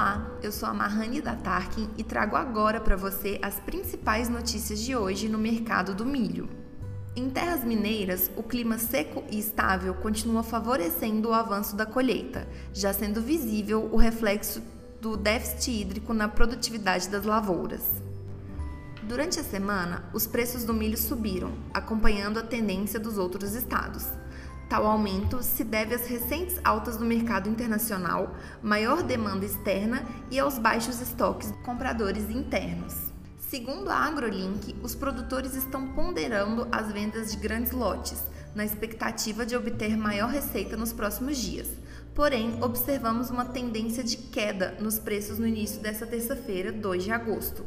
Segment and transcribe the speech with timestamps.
[0.00, 4.80] Olá, eu sou a Mahani da Tarkin e trago agora para você as principais notícias
[4.80, 6.48] de hoje no mercado do milho.
[7.14, 12.94] Em terras mineiras, o clima seco e estável continua favorecendo o avanço da colheita, já
[12.94, 14.62] sendo visível o reflexo
[15.02, 18.02] do déficit hídrico na produtividade das lavouras.
[19.02, 24.06] Durante a semana, os preços do milho subiram, acompanhando a tendência dos outros estados.
[24.70, 30.58] Tal aumento se deve às recentes altas do mercado internacional, maior demanda externa e aos
[30.60, 32.94] baixos estoques de compradores internos.
[33.36, 38.22] Segundo a AgroLink, os produtores estão ponderando as vendas de grandes lotes,
[38.54, 41.66] na expectativa de obter maior receita nos próximos dias.
[42.14, 47.66] Porém, observamos uma tendência de queda nos preços no início desta terça-feira, 2 de agosto.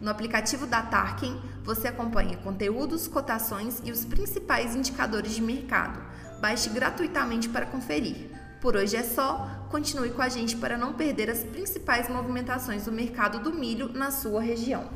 [0.00, 6.00] No aplicativo da Tarkin, você acompanha conteúdos, cotações e os principais indicadores de mercado.
[6.40, 8.30] Baixe gratuitamente para conferir.
[8.60, 9.66] Por hoje é só.
[9.68, 14.12] Continue com a gente para não perder as principais movimentações do mercado do milho na
[14.12, 14.88] sua região.